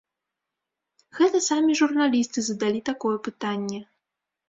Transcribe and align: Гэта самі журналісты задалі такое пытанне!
Гэта 1.19 1.43
самі 1.49 1.77
журналісты 1.83 2.39
задалі 2.51 2.85
такое 2.93 3.15
пытанне! 3.29 3.79